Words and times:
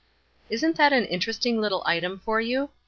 Isn't 0.49 0.77
that 0.77 0.93
an 0.93 1.05
interesting 1.05 1.61
little 1.61 1.83
item 1.85 2.21
for 2.25 2.41
you? 2.41 2.71